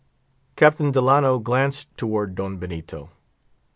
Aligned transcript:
Captain 0.55 0.89
Delano 0.89 1.37
glanced 1.37 1.95
towards 1.95 2.33
Don 2.33 2.57
Benito. 2.57 3.11